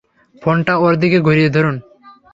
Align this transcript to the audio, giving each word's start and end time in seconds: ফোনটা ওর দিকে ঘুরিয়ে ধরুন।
ফোনটা 0.41 0.73
ওর 0.77 0.93
দিকে 0.95 1.17
ঘুরিয়ে 1.19 1.49
ধরুন। 1.49 1.75